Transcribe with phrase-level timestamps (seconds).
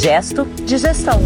[0.00, 1.20] Gesto de Gestão.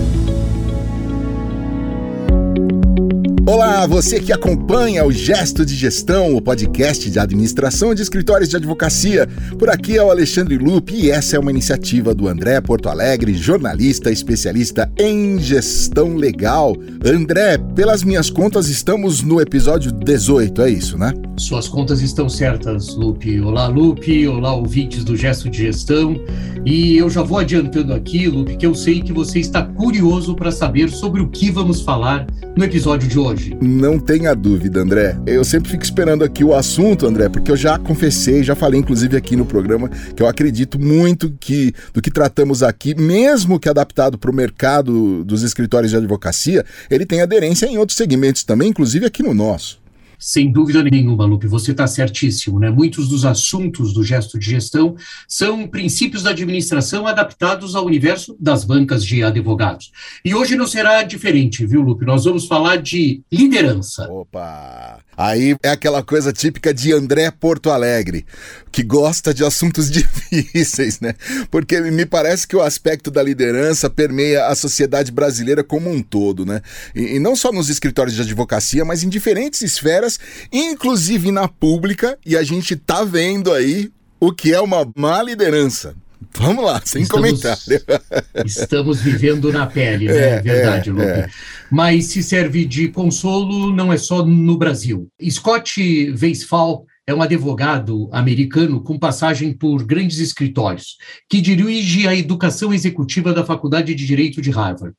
[3.54, 8.56] Olá, você que acompanha o Gesto de Gestão, o podcast de administração de escritórios de
[8.56, 9.28] advocacia.
[9.56, 13.32] Por aqui é o Alexandre Lupe e essa é uma iniciativa do André Porto Alegre,
[13.32, 16.74] jornalista especialista em gestão legal.
[17.06, 21.14] André, pelas minhas contas, estamos no episódio 18, é isso, né?
[21.36, 23.40] Suas contas estão certas, Lupe.
[23.40, 24.26] Olá, Lupe.
[24.26, 26.20] Olá, ouvintes do Gesto de Gestão.
[26.66, 30.50] E eu já vou adiantando aqui, Lupe, que eu sei que você está curioso para
[30.50, 33.43] saber sobre o que vamos falar no episódio de hoje.
[33.60, 35.18] Não tenha dúvida, André.
[35.26, 39.16] Eu sempre fico esperando aqui o assunto, André, porque eu já confessei, já falei inclusive
[39.16, 44.18] aqui no programa, que eu acredito muito que do que tratamos aqui, mesmo que adaptado
[44.18, 49.06] para o mercado dos escritórios de advocacia, ele tem aderência em outros segmentos também, inclusive
[49.06, 49.83] aqui no nosso.
[50.18, 52.70] Sem dúvida nenhuma, Lupe, você está certíssimo, né?
[52.70, 54.96] Muitos dos assuntos do gesto de gestão
[55.28, 59.92] são princípios da administração adaptados ao universo das bancas de advogados.
[60.24, 62.04] E hoje não será diferente, viu, Lupe?
[62.04, 64.08] Nós vamos falar de liderança.
[64.10, 65.00] Opa!
[65.16, 68.26] Aí é aquela coisa típica de André Porto Alegre,
[68.72, 71.14] que gosta de assuntos difíceis, né?
[71.50, 76.44] Porque me parece que o aspecto da liderança permeia a sociedade brasileira como um todo,
[76.44, 76.60] né?
[76.94, 80.03] E, e não só nos escritórios de advocacia, mas em diferentes esferas,
[80.52, 85.94] inclusive na pública, e a gente tá vendo aí o que é uma má liderança.
[86.36, 87.82] Vamos lá, sem estamos, comentário.
[88.44, 90.16] Estamos vivendo na pele, né?
[90.16, 91.04] É, verdade, é, Lupe.
[91.04, 91.28] É.
[91.70, 95.06] Mas se serve de consolo, não é só no Brasil.
[95.30, 100.96] Scott Weisfall é um advogado americano com passagem por grandes escritórios,
[101.28, 104.96] que dirige a educação executiva da Faculdade de Direito de Harvard.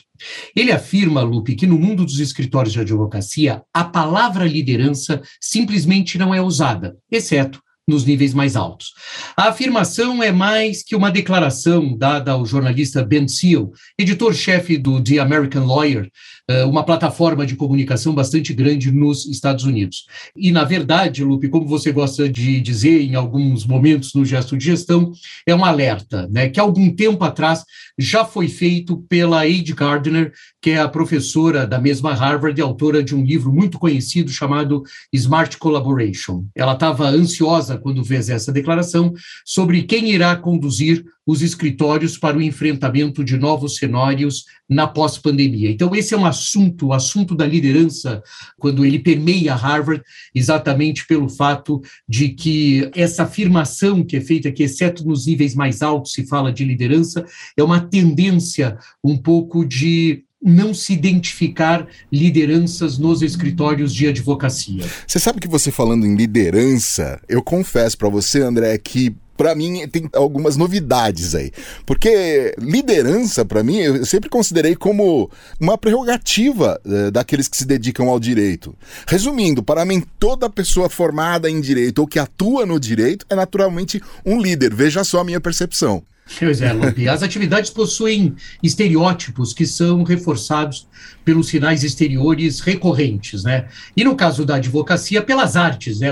[0.55, 6.33] Ele afirma, Lupe, que no mundo dos escritórios de advocacia, a palavra liderança simplesmente não
[6.33, 8.93] é usada, exceto nos níveis mais altos.
[9.37, 15.19] A afirmação é mais que uma declaração dada ao jornalista Ben Seal, editor-chefe do The
[15.19, 16.09] American Lawyer,
[16.47, 20.05] eh, uma plataforma de comunicação bastante grande nos Estados Unidos.
[20.35, 24.65] E, na verdade, Lupe, como você gosta de dizer em alguns momentos no gesto de
[24.65, 25.11] gestão,
[25.45, 27.63] é um alerta, né, que algum tempo atrás
[27.97, 33.03] já foi feito pela Ade Gardner, que é a professora da mesma Harvard e autora
[33.03, 34.83] de um livro muito conhecido chamado
[35.13, 36.45] Smart Collaboration.
[36.55, 39.13] Ela estava ansiosa quando fez essa declaração
[39.43, 45.71] sobre quem irá conduzir os escritórios para o enfrentamento de novos cenários na pós-pandemia.
[45.71, 48.21] Então, esse é um assunto, o assunto da liderança,
[48.59, 50.03] quando ele permeia Harvard,
[50.33, 55.81] exatamente pelo fato de que essa afirmação que é feita que, exceto nos níveis mais
[55.81, 57.25] altos, se fala de liderança,
[57.57, 64.85] é uma tendência um pouco de não se identificar lideranças nos escritórios de advocacia.
[65.07, 69.87] Você sabe que você falando em liderança, eu confesso para você, André, que para mim
[69.87, 71.51] tem algumas novidades aí.
[71.85, 75.29] Porque liderança, para mim, eu sempre considerei como
[75.59, 78.75] uma prerrogativa eh, daqueles que se dedicam ao direito.
[79.07, 84.01] Resumindo, para mim, toda pessoa formada em direito ou que atua no direito é naturalmente
[84.25, 84.73] um líder.
[84.73, 86.03] Veja só a minha percepção.
[86.39, 87.07] Pois é, Lupe.
[87.07, 90.87] As atividades possuem estereótipos que são reforçados
[91.23, 93.67] pelos sinais exteriores recorrentes, né?
[93.95, 96.09] E no caso da advocacia, pelas artes, né?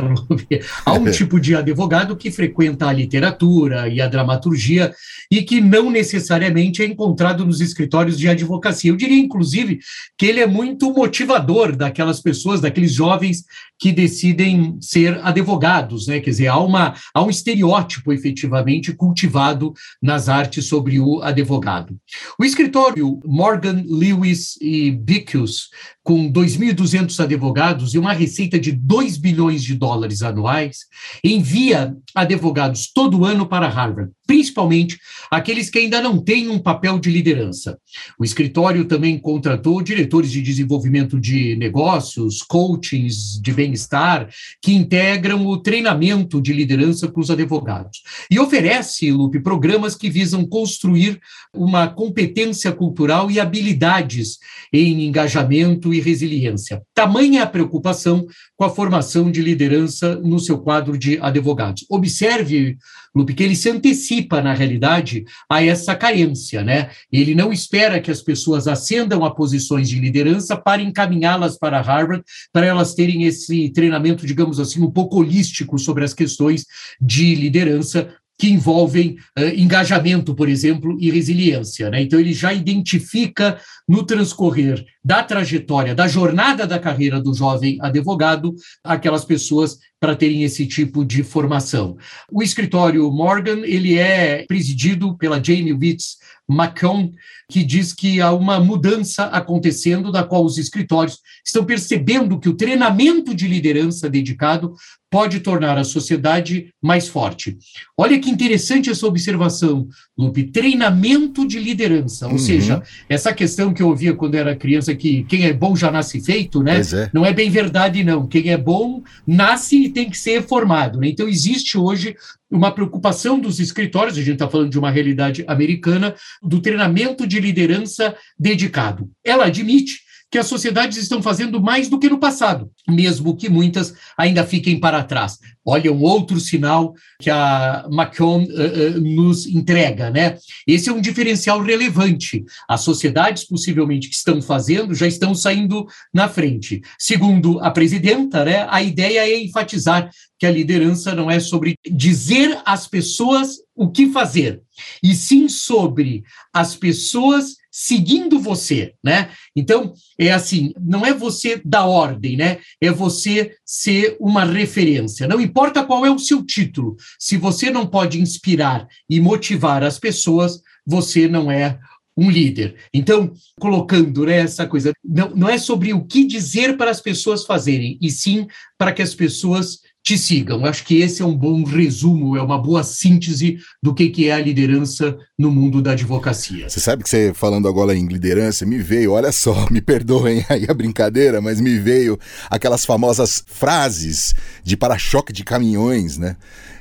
[0.86, 4.94] Há um tipo de advogado que frequenta a literatura e a dramaturgia
[5.32, 8.92] e que não necessariamente é encontrado nos escritórios de advocacia.
[8.92, 9.80] Eu diria, inclusive,
[10.18, 13.44] que ele é muito motivador daquelas pessoas, daqueles jovens
[13.80, 16.20] que decidem ser advogados, né?
[16.20, 19.74] Quer dizer, há, uma, há um estereótipo efetivamente cultivado
[20.04, 21.98] nas artes sobre o advogado.
[22.38, 25.70] O escritório Morgan Lewis e Bicus,
[26.04, 30.80] com 2.200 advogados e uma receita de 2 bilhões de dólares anuais,
[31.24, 35.00] envia advogados todo ano para Harvard, principalmente
[35.32, 37.80] aqueles que ainda não têm um papel de liderança.
[38.20, 44.28] O escritório também contratou diretores de desenvolvimento de negócios, coachings de bem-estar,
[44.62, 48.02] que integram o treinamento de liderança para os advogados.
[48.30, 51.20] E oferece, Lupe, programas que visam construir
[51.54, 54.40] uma competência cultural e habilidades
[54.72, 56.82] em engajamento e resiliência.
[56.94, 58.26] Tamanha a preocupação
[58.56, 61.86] com a formação de liderança no seu quadro de advogados.
[61.90, 62.78] Observe,
[63.16, 66.90] Lupe, que ele se antecipa, na realidade, a essa carência, né?
[67.12, 72.24] Ele não espera que as pessoas ascendam a posições de liderança para encaminhá-las para Harvard,
[72.52, 76.66] para elas terem esse treinamento, digamos assim, um pouco holístico sobre as questões
[77.00, 81.90] de liderança, que envolvem uh, engajamento, por exemplo, e resiliência.
[81.90, 82.02] Né?
[82.02, 88.56] Então, ele já identifica no transcorrer da trajetória, da jornada da carreira do jovem advogado,
[88.84, 91.98] aquelas pessoas para terem esse tipo de formação.
[92.32, 96.18] O escritório Morgan, ele é presidido pela Jamie Witz
[96.50, 97.14] McCone,
[97.50, 102.56] que diz que há uma mudança acontecendo, da qual os escritórios estão percebendo que o
[102.56, 104.74] treinamento de liderança dedicado
[105.10, 107.56] pode tornar a sociedade mais forte.
[107.96, 110.52] Olha que interessante essa observação, Lupe.
[110.52, 112.40] Treinamento de liderança, ou uhum.
[112.40, 116.22] seja, essa questão que eu ouvia quando era criança, que quem é bom já nasce
[116.22, 116.82] feito, né?
[116.82, 117.10] É.
[117.14, 118.28] Não é bem verdade, não.
[118.28, 121.00] Quem é bom nasce e tem que ser formado.
[121.00, 121.08] Né?
[121.10, 122.16] Então, existe hoje
[122.50, 127.40] uma preocupação dos escritórios, a gente está falando de uma realidade americana, do treinamento de
[127.40, 129.10] liderança dedicado.
[129.24, 130.02] Ela admite
[130.34, 134.80] que as sociedades estão fazendo mais do que no passado, mesmo que muitas ainda fiquem
[134.80, 135.38] para trás.
[135.64, 140.36] Olha, um outro sinal que a Macron uh, uh, nos entrega, né?
[140.66, 142.44] Esse é um diferencial relevante.
[142.68, 146.82] As sociedades, possivelmente, que estão fazendo, já estão saindo na frente.
[146.98, 150.10] Segundo a presidenta, né, a ideia é enfatizar
[150.40, 154.62] que a liderança não é sobre dizer às pessoas o que fazer,
[155.04, 159.32] e sim sobre as pessoas seguindo você, né?
[159.56, 162.60] Então, é assim, não é você dar ordem, né?
[162.80, 165.28] É você ser uma referência.
[165.28, 169.98] Não importa qual é o seu título, se você não pode inspirar e motivar as
[169.98, 171.80] pessoas, você não é
[172.16, 172.76] um líder.
[172.94, 177.44] Então, colocando né, essa coisa, não, não é sobre o que dizer para as pessoas
[177.44, 178.46] fazerem, e sim
[178.78, 180.66] para que as pessoas te sigam.
[180.66, 184.34] Acho que esse é um bom resumo, é uma boa síntese do que, que é
[184.34, 186.70] a liderança no mundo da advocacia.
[186.70, 190.66] Você sabe que você falando agora em liderança, me veio, olha só, me perdoem aí
[190.68, 192.20] a brincadeira, mas me veio
[192.50, 196.36] aquelas famosas frases de para-choque de caminhões, né?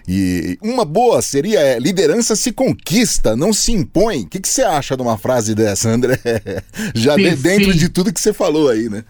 [0.06, 4.22] E uma boa seria é, liderança se conquista, não se impõe.
[4.22, 6.18] O que, que você acha de uma frase dessa, André?
[6.92, 9.04] Já de, dentro de tudo que você falou aí, né?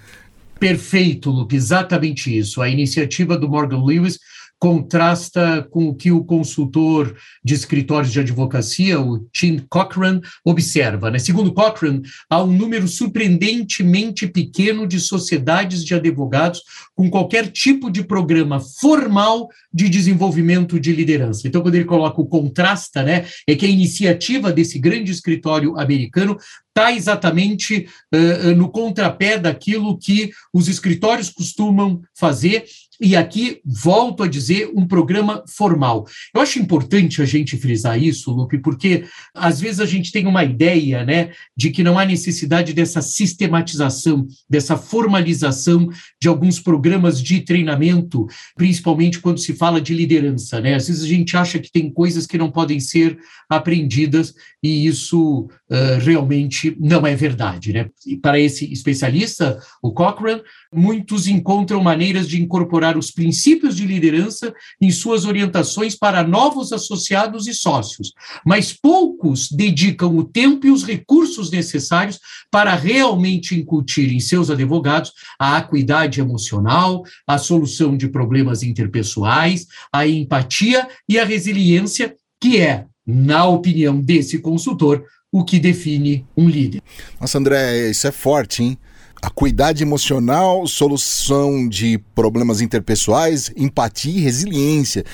[0.63, 2.63] Perfeito, Lupe, exatamente isso.
[2.63, 4.21] A iniciativa do Morgan Lewis
[4.63, 11.11] contrasta com o que o consultor de escritórios de advocacia, o Tim Cochran, observa.
[11.11, 11.19] Né?
[11.19, 12.01] Segundo Cochran,
[12.31, 16.63] há um número surpreendentemente pequeno de sociedades de advogados
[16.95, 21.49] com qualquer tipo de programa formal de desenvolvimento de liderança.
[21.49, 26.39] Então, quando ele coloca o contrasta, né, é que a iniciativa desse grande escritório americano
[26.69, 32.65] está exatamente uh, no contrapé daquilo que os escritórios costumam fazer
[33.03, 36.07] e aqui volto a dizer um programa formal.
[36.33, 39.05] Eu acho importante a gente frisar isso, Lupe, porque
[39.35, 44.25] às vezes a gente tem uma ideia, né, de que não há necessidade dessa sistematização,
[44.49, 45.89] dessa formalização
[46.21, 50.77] de alguns programas de treinamento, principalmente quando se fala de liderança, né?
[50.77, 53.19] Às vezes a gente acha que tem coisas que não podem ser
[53.49, 54.33] aprendidas
[54.63, 57.91] e isso uh, realmente não é verdade, né?
[58.07, 60.43] E para esse especialista, o Cochrane,
[60.73, 67.47] muitos encontram maneiras de incorporar os princípios de liderança em suas orientações para novos associados
[67.47, 68.13] e sócios,
[68.45, 72.19] mas poucos dedicam o tempo e os recursos necessários
[72.51, 80.07] para realmente incutir em seus advogados a acuidade emocional, a solução de problemas interpessoais, a
[80.07, 86.83] empatia e a resiliência, que é, na opinião desse consultor, o que define um líder.
[87.19, 88.79] Nossa, André, isso é forte, hein?
[89.23, 95.05] Acuidade emocional, solução de problemas interpessoais, empatia e resiliência.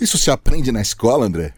[0.00, 1.52] Isso se aprende na escola, André?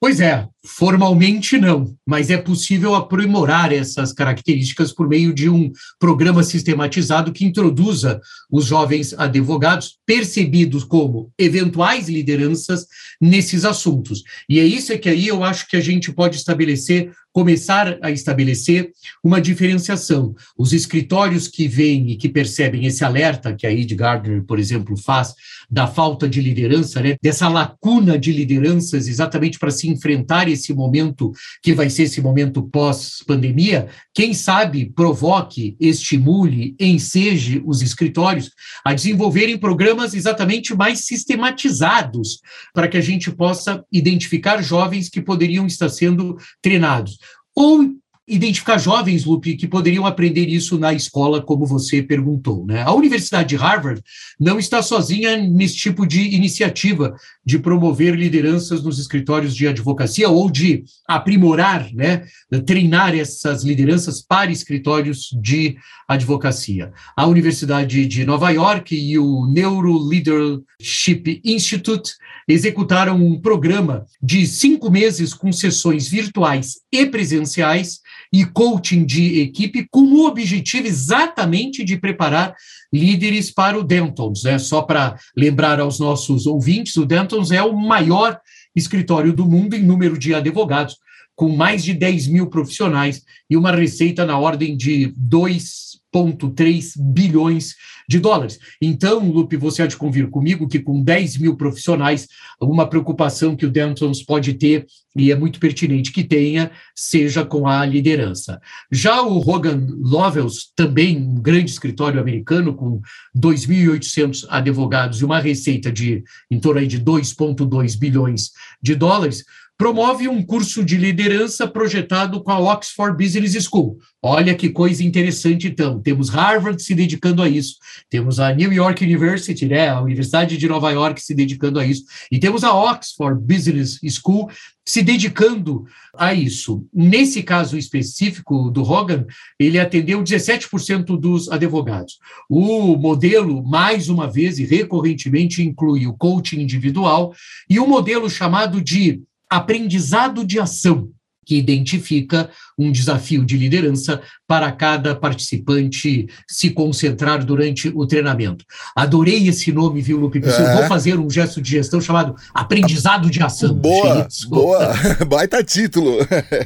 [0.00, 6.42] Pois é, formalmente não, mas é possível aprimorar essas características por meio de um programa
[6.42, 8.18] sistematizado que introduza
[8.50, 12.86] os jovens advogados percebidos como eventuais lideranças
[13.20, 14.22] nesses assuntos.
[14.48, 18.92] E é isso que aí eu acho que a gente pode estabelecer começar a estabelecer
[19.22, 20.36] uma diferenciação.
[20.56, 24.96] Os escritórios que veem e que percebem esse alerta que a Ed Gardner, por exemplo,
[24.96, 25.34] faz
[25.68, 31.30] da falta de liderança, né, dessa lacuna de lideranças exatamente para se enfrentar esse momento
[31.62, 38.50] que vai ser esse momento pós-pandemia, quem sabe provoque, estimule, enseje os escritórios
[38.84, 42.40] a desenvolverem programas exatamente mais sistematizados
[42.72, 47.18] para que a gente possa identificar jovens que poderiam estar sendo treinados.
[47.54, 47.94] Ou
[48.26, 52.64] identificar jovens, Lupe, que poderiam aprender isso na escola, como você perguntou.
[52.66, 52.82] Né?
[52.82, 54.02] A Universidade de Harvard
[54.40, 57.14] não está sozinha nesse tipo de iniciativa
[57.44, 62.24] de promover lideranças nos escritórios de advocacia ou de aprimorar, né,
[62.66, 65.76] treinar essas lideranças para escritórios de
[66.08, 66.92] advocacia.
[67.14, 72.12] A Universidade de Nova York e o Neuro Leadership Institute
[72.48, 78.00] executaram um programa de cinco meses com sessões virtuais e presenciais
[78.34, 82.52] e coaching de equipe com o objetivo exatamente de preparar
[82.92, 84.42] líderes para o Dentons.
[84.42, 84.58] Né?
[84.58, 88.40] Só para lembrar aos nossos ouvintes, o Dentons é o maior
[88.74, 90.96] escritório do mundo em número de advogados,
[91.34, 97.74] com mais de 10 mil profissionais e uma receita na ordem de 2,3 bilhões
[98.08, 98.58] de dólares.
[98.80, 102.28] Então, Lupe, você há de convir comigo que com 10 mil profissionais,
[102.60, 104.86] uma preocupação que o Dentons pode ter,
[105.16, 108.60] e é muito pertinente que tenha, seja com a liderança.
[108.90, 113.00] Já o Hogan Lovells, também um grande escritório americano, com
[113.36, 118.50] 2.800 advogados e uma receita de em torno de 2,2 bilhões
[118.82, 119.44] de dólares,
[119.76, 123.98] promove um curso de liderança projetado com a Oxford Business School.
[124.22, 126.00] Olha que coisa interessante, então.
[126.00, 127.76] Temos Harvard se dedicando a isso,
[128.08, 132.04] temos a New York University, né, a Universidade de Nova York se dedicando a isso,
[132.30, 134.48] e temos a Oxford Business School
[134.86, 135.84] se dedicando
[136.16, 136.86] a isso.
[136.92, 139.26] Nesse caso específico do Hogan,
[139.58, 142.18] ele atendeu 17% dos advogados.
[142.48, 147.34] O modelo, mais uma vez e recorrentemente, inclui o coaching individual
[147.68, 149.22] e um modelo chamado de
[149.54, 151.10] aprendizado de ação,
[151.44, 158.64] que identifica um desafio de liderança para cada participante se concentrar durante o treinamento.
[158.96, 160.38] Adorei esse nome, viu, Lupe?
[160.42, 160.74] É.
[160.74, 163.74] Vou fazer um gesto de gestão chamado aprendizado de ação.
[163.74, 164.94] Boa, boa,
[165.28, 166.18] baita título.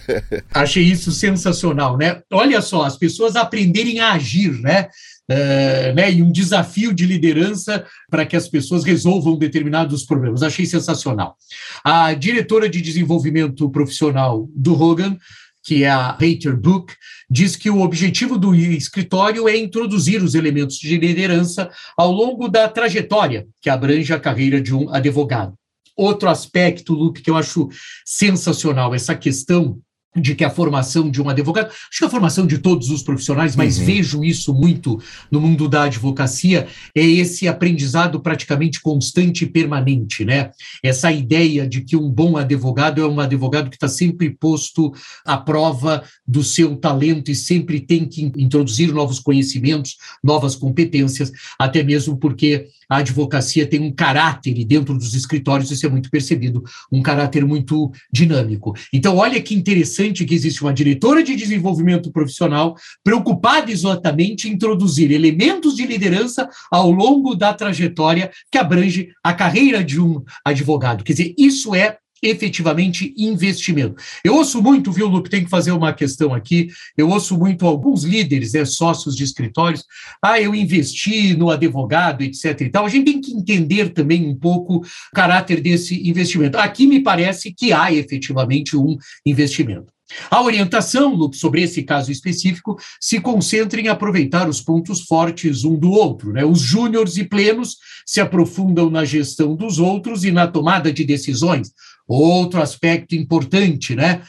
[0.55, 2.23] Achei isso sensacional, né?
[2.33, 4.89] Olha só, as pessoas aprenderem a agir, né?
[5.29, 10.43] É, né, e um desafio de liderança para que as pessoas resolvam determinados problemas.
[10.43, 11.37] Achei sensacional.
[11.85, 15.19] A diretora de desenvolvimento profissional do Hogan,
[15.63, 16.95] que é a Hater Book,
[17.31, 22.67] diz que o objetivo do escritório é introduzir os elementos de liderança ao longo da
[22.69, 25.53] trajetória que abrange a carreira de um advogado.
[25.95, 27.69] Outro aspecto, Luke, que eu acho
[28.07, 29.79] sensacional, essa questão
[30.21, 33.57] de que a formação de um advogado, acho que a formação de todos os profissionais,
[33.57, 33.85] mas uhum.
[33.85, 40.51] vejo isso muito no mundo da advocacia, é esse aprendizado praticamente constante e permanente, né?
[40.83, 44.93] Essa ideia de que um bom advogado é um advogado que está sempre posto
[45.25, 51.83] à prova do seu talento e sempre tem que introduzir novos conhecimentos, novas competências, até
[51.83, 56.63] mesmo porque a advocacia tem um caráter, e dentro dos escritórios isso é muito percebido,
[56.91, 58.75] um caráter muito dinâmico.
[58.93, 65.11] Então, olha que interessante que existe uma diretora de desenvolvimento profissional preocupada exatamente em introduzir
[65.11, 71.05] elementos de liderança ao longo da trajetória que abrange a carreira de um advogado.
[71.05, 73.97] Quer dizer, isso é efetivamente investimento.
[74.25, 78.05] Eu ouço muito, viu, Lupe, tem que fazer uma questão aqui, eu ouço muito alguns
[78.05, 79.85] líderes, né, sócios de escritórios,
[80.23, 82.87] ah, eu investi no advogado, etc e tal.
[82.87, 84.83] A gente tem que entender também um pouco o
[85.15, 86.59] caráter desse investimento.
[86.59, 89.98] Aqui me parece que há efetivamente um investimento.
[90.31, 95.91] A orientação, sobre esse caso específico, se concentra em aproveitar os pontos fortes um do
[95.91, 96.33] outro.
[96.33, 96.45] Né?
[96.45, 101.73] Os júniores e plenos se aprofundam na gestão dos outros e na tomada de decisões,
[102.09, 104.23] Outro aspecto importante, né?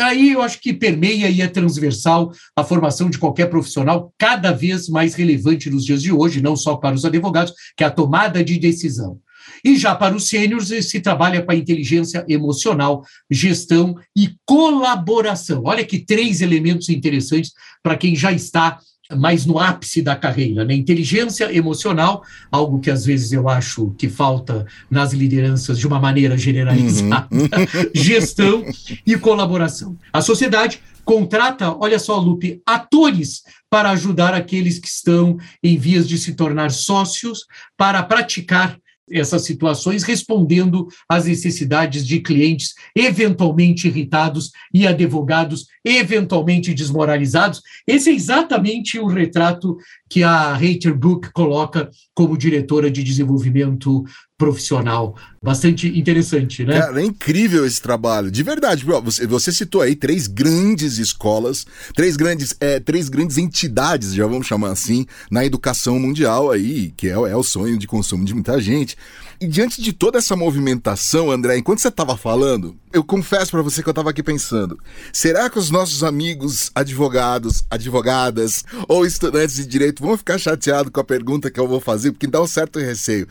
[0.00, 4.88] Aí eu acho que permeia e é transversal a formação de qualquer profissional, cada vez
[4.88, 8.42] mais relevante nos dias de hoje, não só para os advogados, que é a tomada
[8.42, 9.18] de decisão.
[9.64, 15.62] E já para os sêniores, se trabalha com a inteligência emocional, gestão e colaboração.
[15.64, 17.52] Olha que três elementos interessantes
[17.82, 18.78] para quem já está
[19.16, 20.74] mais no ápice da carreira, né?
[20.74, 26.38] Inteligência emocional, algo que às vezes eu acho que falta nas lideranças de uma maneira
[26.38, 27.48] generalizada, uhum.
[27.94, 28.64] gestão
[29.06, 29.96] e colaboração.
[30.12, 36.16] A sociedade contrata, olha só, Lupe, atores para ajudar aqueles que estão em vias de
[36.16, 37.40] se tornar sócios
[37.76, 38.78] para praticar
[39.10, 47.60] essas situações, respondendo às necessidades de clientes eventualmente irritados e advogados eventualmente desmoralizados.
[47.86, 49.76] Esse é exatamente o retrato
[50.08, 54.04] que a Hater Book coloca como diretora de desenvolvimento
[54.36, 55.16] profissional.
[55.42, 56.78] Bastante interessante, né?
[56.78, 58.30] Cara, é incrível esse trabalho.
[58.30, 64.14] De verdade, você, você citou aí três grandes escolas, três grandes, é, três grandes entidades,
[64.14, 68.24] já vamos chamar assim, na educação mundial aí, que é, é o sonho de consumo
[68.24, 68.96] de muita gente.
[69.40, 73.82] E diante de toda essa movimentação, André, enquanto você estava falando, eu confesso para você
[73.82, 74.78] que eu estava aqui pensando:
[75.12, 81.00] será que os nossos amigos advogados, advogadas ou estudantes de direito vão ficar chateados com
[81.00, 82.12] a pergunta que eu vou fazer?
[82.12, 83.26] Porque dá um certo receio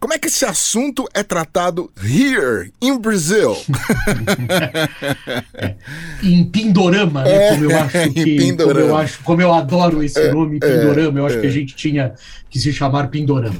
[0.00, 3.56] Como é que esse assunto é tratado here, in Brazil?
[5.54, 5.74] é,
[6.22, 7.48] em Pindorama, né?
[7.48, 11.18] É, como eu acho que, como eu acho, como eu adoro esse é, nome, Pindorama,
[11.18, 12.14] eu acho que a gente tinha
[12.48, 13.56] que se chamar Pindorama.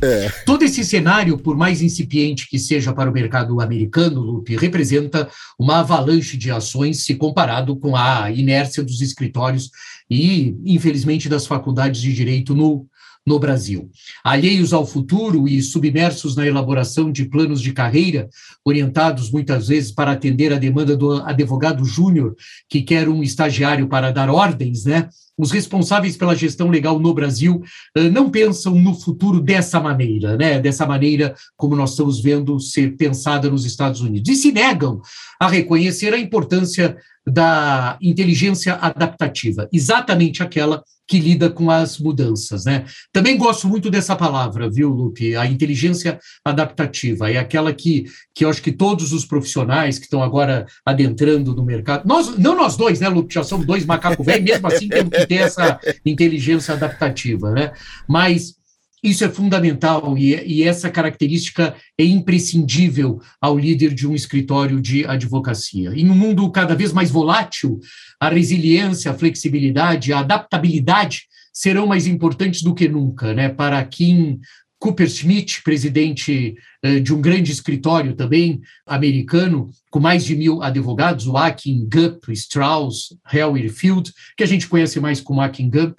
[0.46, 5.28] Todo esse cenário, por mais incipiente que seja para o mercado americano, Lupe, representa
[5.58, 9.70] uma avalanche de ações se comparado com a inércia dos escritórios
[10.08, 12.86] e, infelizmente, das faculdades de direito no
[13.28, 13.90] no Brasil.
[14.24, 18.28] Alheios ao futuro e submersos na elaboração de planos de carreira,
[18.64, 22.34] orientados muitas vezes para atender a demanda do advogado júnior
[22.68, 25.08] que quer um estagiário para dar ordens, né?
[25.38, 27.62] Os responsáveis pela gestão legal no Brasil
[27.96, 30.58] uh, não pensam no futuro dessa maneira, né?
[30.58, 34.28] Dessa maneira como nós estamos vendo ser pensada nos Estados Unidos.
[34.28, 35.00] E se negam
[35.38, 42.84] a reconhecer a importância da inteligência adaptativa, exatamente aquela que lida com as mudanças, né?
[43.10, 45.34] Também gosto muito dessa palavra, viu, Lupe?
[45.34, 50.22] A inteligência adaptativa é aquela que, que eu acho que todos os profissionais que estão
[50.22, 53.32] agora adentrando no mercado, nós, não nós dois, né, Lupe?
[53.32, 57.72] Já somos dois macacos velhos, mesmo assim temos que ter essa inteligência adaptativa, né?
[58.06, 58.57] Mas
[59.02, 65.04] isso é fundamental e, e, essa característica é imprescindível ao líder de um escritório de
[65.06, 65.92] advocacia.
[65.94, 67.78] Em um mundo cada vez mais volátil,
[68.20, 73.48] a resiliência, a flexibilidade, a adaptabilidade serão mais importantes do que nunca, né?
[73.48, 74.38] Para Kim
[74.78, 81.26] Cooper Schmidt, presidente eh, de um grande escritório também americano, com mais de mil advogados,
[81.26, 85.98] o Akin Gup, Strauss, Hellwig Field, que a gente conhece mais como Akin Gup,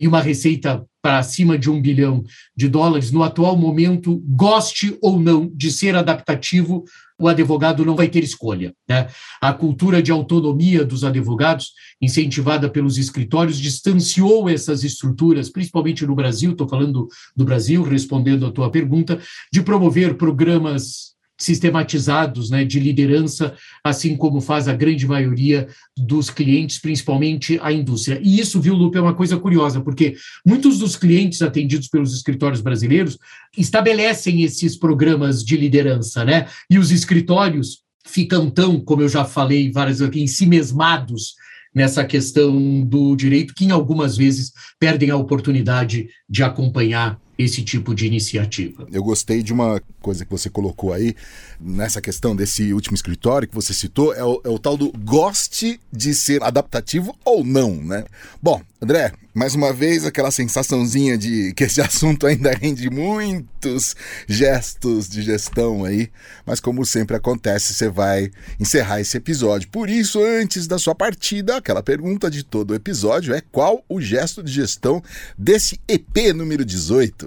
[0.00, 2.22] e uma receita para acima de um bilhão
[2.56, 6.84] de dólares, no atual momento, goste ou não de ser adaptativo,
[7.18, 8.72] o advogado não vai ter escolha.
[8.88, 9.08] Né?
[9.40, 16.52] A cultura de autonomia dos advogados, incentivada pelos escritórios, distanciou essas estruturas, principalmente no Brasil,
[16.52, 19.20] estou falando do Brasil, respondendo à tua pergunta,
[19.52, 23.54] de promover programas sistematizados né, de liderança,
[23.84, 28.20] assim como faz a grande maioria dos clientes, principalmente a indústria.
[28.22, 32.60] E isso, viu, Lupe, é uma coisa curiosa, porque muitos dos clientes atendidos pelos escritórios
[32.60, 33.16] brasileiros
[33.56, 36.48] estabelecem esses programas de liderança, né?
[36.68, 41.34] E os escritórios ficam tão, como eu já falei várias vezes aqui, em si mesmados
[41.74, 47.94] nessa questão do direito, que em algumas vezes perdem a oportunidade de acompanhar esse tipo
[47.94, 48.88] de iniciativa.
[48.92, 51.14] Eu gostei de uma coisa que você colocou aí,
[51.60, 55.80] nessa questão desse último escritório que você citou, é o, é o tal do goste
[55.92, 58.04] de ser adaptativo ou não, né?
[58.42, 63.96] Bom, André, mais uma vez aquela sensaçãozinha de que esse assunto ainda rende muitos
[64.28, 66.08] gestos de gestão aí,
[66.46, 69.68] mas como sempre acontece, você vai encerrar esse episódio.
[69.68, 74.00] Por isso, antes da sua partida, aquela pergunta de todo o episódio é qual o
[74.00, 75.02] gesto de gestão
[75.36, 77.26] desse EP número 18?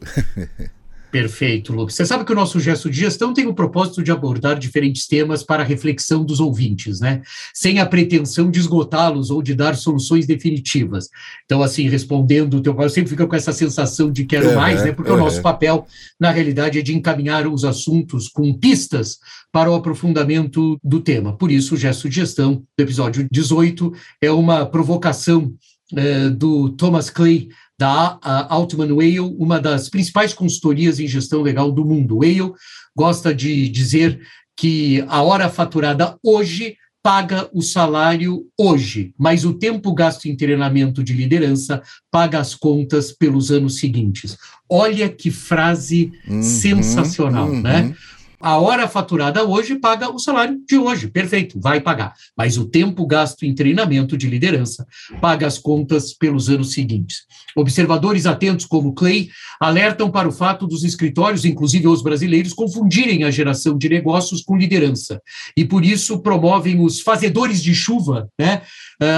[1.12, 1.96] Perfeito, Lucas.
[1.96, 5.44] Você sabe que o nosso gesto de gestão tem o propósito de abordar diferentes temas
[5.44, 7.22] para a reflexão dos ouvintes, né?
[7.54, 11.10] Sem a pretensão de esgotá-los ou de dar soluções definitivas.
[11.44, 14.94] Então, assim, respondendo o teu eu sempre fica com essa sensação de quero mais, né?
[14.94, 15.86] Porque o nosso papel,
[16.18, 19.20] na realidade, é de encaminhar os assuntos com pistas
[19.52, 21.36] para o aprofundamento do tema.
[21.36, 25.54] Por isso, o gesto de gestão do episódio 18 é uma provocação
[25.94, 27.50] eh, do Thomas Clay
[27.82, 32.20] da Altman Whale, uma das principais consultorias em gestão legal do mundo.
[32.20, 32.54] Whale
[32.96, 34.22] gosta de dizer
[34.56, 41.04] que a hora faturada hoje paga o salário hoje, mas o tempo gasto em treinamento
[41.04, 44.38] de liderança paga as contas pelos anos seguintes.
[44.70, 47.82] Olha que frase uhum, sensacional, né?
[47.82, 47.88] uhum.
[47.90, 47.96] né?
[48.42, 52.14] A hora faturada hoje paga o salário de hoje, perfeito, vai pagar.
[52.36, 54.86] Mas o tempo gasto em treinamento de liderança
[55.22, 57.20] paga as contas pelos anos seguintes.
[57.56, 63.30] Observadores atentos como Clay alertam para o fato dos escritórios, inclusive os brasileiros, confundirem a
[63.30, 65.22] geração de negócios com liderança.
[65.56, 68.64] E por isso promovem os fazedores de chuva, né,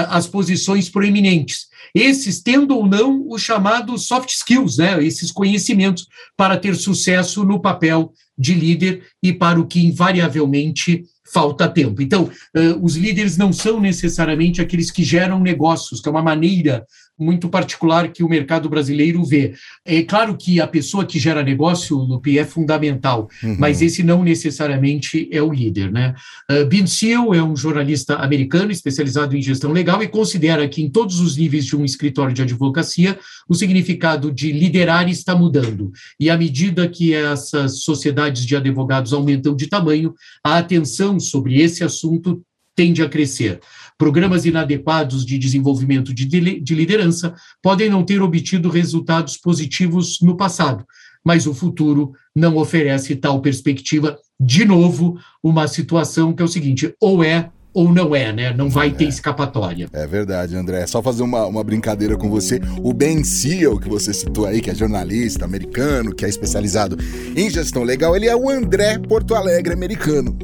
[0.08, 1.66] as posições proeminentes.
[1.94, 7.60] Esses tendo ou não os chamados soft skills, né, esses conhecimentos para ter sucesso no
[7.60, 12.02] papel de líder e para o que invariavelmente falta tempo.
[12.02, 16.86] Então, uh, os líderes não são necessariamente aqueles que geram negócios, que é uma maneira
[17.18, 19.54] muito particular que o mercado brasileiro vê.
[19.84, 23.56] É claro que a pessoa que gera negócio, Lupi, é fundamental, uhum.
[23.58, 25.92] mas esse não necessariamente é o líder.
[25.92, 26.14] Né?
[26.50, 30.90] Uh, ben Seal é um jornalista americano especializado em gestão legal e considera que em
[30.90, 35.92] todos os níveis de um escritório de advocacia, o significado de liderar está mudando.
[36.18, 41.84] E à medida que essas sociedades de advogados aumentam de tamanho, a atenção sobre esse
[41.84, 42.42] assunto
[42.74, 43.60] tende a crescer.
[43.98, 50.84] Programas inadequados de desenvolvimento de, de liderança podem não ter obtido resultados positivos no passado,
[51.24, 54.18] mas o futuro não oferece tal perspectiva.
[54.38, 58.54] De novo, uma situação que é o seguinte: ou é ou não é, né?
[58.56, 59.08] Não vai ter é.
[59.08, 59.88] escapatória.
[59.92, 60.86] É verdade, André.
[60.86, 62.60] Só fazer uma, uma brincadeira com você.
[62.80, 66.96] O Ben Seal, que você citou aí, que é jornalista americano, que é especializado
[67.34, 70.38] em gestão legal, ele é o André Porto Alegre americano.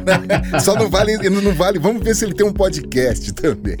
[0.62, 1.78] Só não vale, não vale.
[1.78, 3.78] Vamos ver se ele tem um podcast também.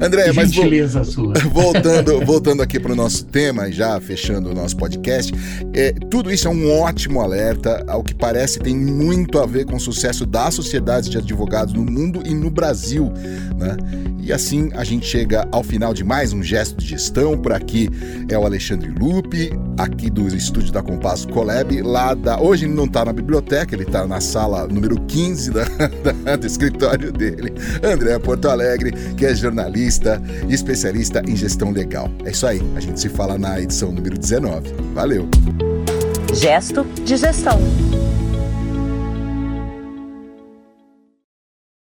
[0.00, 1.32] André, mas Gentileza sua.
[1.50, 5.32] voltando, voltando aqui para o nosso tema, já fechando o nosso podcast,
[5.72, 7.82] é, tudo isso é um ótimo alerta.
[7.88, 11.84] Ao que parece, tem muito a ver com o sucesso das sociedades de advogados no
[11.84, 13.12] mundo e no Brasil.
[13.56, 13.76] Né?
[14.20, 17.36] E assim a gente chega ao final de mais um gesto de gestão.
[17.36, 17.90] Por aqui
[18.28, 22.40] é o Alexandre Lupe, aqui do estúdio da Compasso Colab, lá da.
[22.40, 25.64] Hoje ele não está na biblioteca, ele está na sala número 15 da,
[26.24, 27.52] da, do escritório dele.
[27.82, 32.10] André Porto Alegre, que é jornalista e especialista em gestão legal.
[32.24, 34.72] É isso aí, a gente se fala na edição número 19.
[34.94, 35.28] Valeu!
[36.32, 37.60] Gesto de gestão.